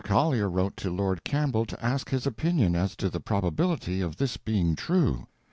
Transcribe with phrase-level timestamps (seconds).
[0.03, 4.35] Collier wrote to Lord Campbell to ask his opinion as to the probability of this
[4.35, 5.27] being true.